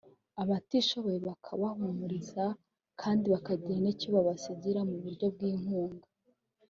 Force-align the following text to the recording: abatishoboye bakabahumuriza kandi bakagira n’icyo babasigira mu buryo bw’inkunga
abatishoboye 0.41 1.17
bakabahumuriza 1.27 2.45
kandi 3.01 3.25
bakagira 3.33 3.77
n’icyo 3.83 4.07
babasigira 4.15 4.79
mu 4.89 4.95
buryo 5.03 5.25
bw’inkunga 5.33 6.07